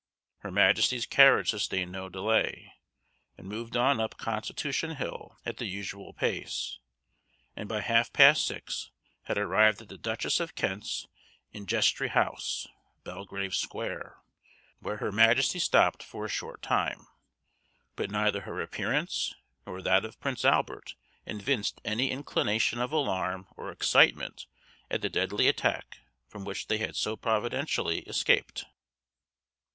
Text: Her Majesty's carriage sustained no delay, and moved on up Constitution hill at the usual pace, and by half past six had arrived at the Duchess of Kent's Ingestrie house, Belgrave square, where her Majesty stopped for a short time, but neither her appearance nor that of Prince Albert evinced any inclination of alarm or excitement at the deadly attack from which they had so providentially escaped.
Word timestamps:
Her 0.39 0.49
Majesty's 0.49 1.05
carriage 1.05 1.51
sustained 1.51 1.91
no 1.91 2.09
delay, 2.09 2.73
and 3.37 3.47
moved 3.47 3.77
on 3.77 3.99
up 3.99 4.17
Constitution 4.17 4.95
hill 4.95 5.37
at 5.45 5.57
the 5.57 5.67
usual 5.67 6.11
pace, 6.11 6.79
and 7.55 7.69
by 7.69 7.81
half 7.81 8.11
past 8.11 8.43
six 8.43 8.89
had 9.25 9.37
arrived 9.37 9.79
at 9.79 9.89
the 9.89 9.99
Duchess 9.99 10.39
of 10.39 10.55
Kent's 10.55 11.05
Ingestrie 11.53 12.09
house, 12.09 12.65
Belgrave 13.03 13.53
square, 13.53 14.17
where 14.79 14.97
her 14.97 15.11
Majesty 15.11 15.59
stopped 15.59 16.01
for 16.01 16.25
a 16.25 16.27
short 16.27 16.63
time, 16.63 17.05
but 17.95 18.09
neither 18.09 18.41
her 18.41 18.59
appearance 18.59 19.35
nor 19.67 19.83
that 19.83 20.03
of 20.03 20.19
Prince 20.19 20.43
Albert 20.43 20.95
evinced 21.27 21.79
any 21.85 22.09
inclination 22.09 22.79
of 22.79 22.91
alarm 22.91 23.45
or 23.55 23.69
excitement 23.71 24.47
at 24.89 25.01
the 25.03 25.09
deadly 25.09 25.47
attack 25.47 25.99
from 26.27 26.43
which 26.43 26.69
they 26.69 26.79
had 26.79 26.95
so 26.95 27.15
providentially 27.15 27.99
escaped. 28.09 28.65